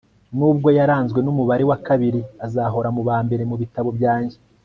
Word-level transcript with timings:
nubwo 0.37 0.67
yaranzwe 0.77 1.19
numubare 1.21 1.63
wa 1.69 1.77
kabiri, 1.87 2.21
azahora 2.45 2.87
mubambere 2.95 3.43
mubitabo 3.49 3.89
byanjye 3.97 4.37